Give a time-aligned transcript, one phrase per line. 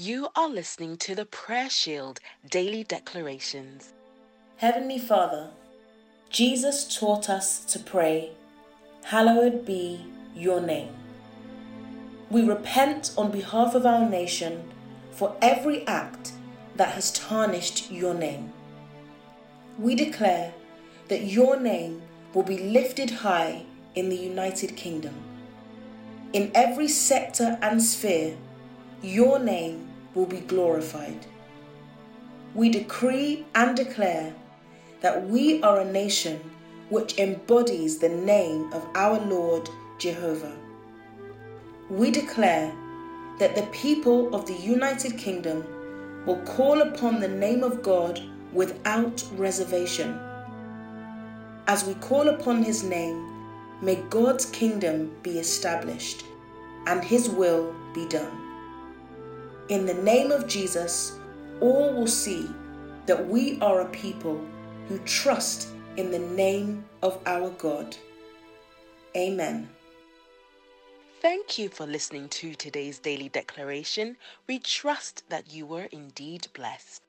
[0.00, 3.94] You are listening to the Prayer Shield Daily Declarations.
[4.58, 5.50] Heavenly Father,
[6.30, 8.30] Jesus taught us to pray,
[9.06, 10.06] Hallowed be
[10.36, 10.94] your name.
[12.30, 14.70] We repent on behalf of our nation
[15.10, 16.30] for every act
[16.76, 18.52] that has tarnished your name.
[19.80, 20.54] We declare
[21.08, 22.02] that your name
[22.34, 23.64] will be lifted high
[23.96, 25.16] in the United Kingdom.
[26.32, 28.36] In every sector and sphere,
[29.02, 31.26] your name will be glorified.
[32.54, 34.34] We decree and declare
[35.00, 36.40] that we are a nation
[36.88, 39.68] which embodies the name of our Lord
[39.98, 40.56] Jehovah.
[41.90, 42.72] We declare
[43.38, 45.64] that the people of the United Kingdom
[46.26, 48.20] will call upon the name of God
[48.52, 50.18] without reservation.
[51.66, 53.24] As we call upon his name,
[53.82, 56.24] may God's kingdom be established
[56.86, 58.47] and his will be done.
[59.68, 61.18] In the name of Jesus,
[61.60, 62.48] all will see
[63.04, 64.40] that we are a people
[64.88, 67.94] who trust in the name of our God.
[69.14, 69.68] Amen.
[71.20, 74.16] Thank you for listening to today's daily declaration.
[74.46, 77.02] We trust that you were indeed blessed.